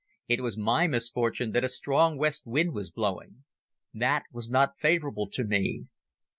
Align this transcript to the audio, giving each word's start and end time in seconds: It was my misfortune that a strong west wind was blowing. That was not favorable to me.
It 0.27 0.41
was 0.41 0.57
my 0.57 0.87
misfortune 0.87 1.51
that 1.51 1.63
a 1.63 1.69
strong 1.69 2.17
west 2.17 2.41
wind 2.47 2.73
was 2.73 2.89
blowing. 2.89 3.43
That 3.93 4.23
was 4.31 4.49
not 4.49 4.79
favorable 4.79 5.29
to 5.29 5.43
me. 5.43 5.83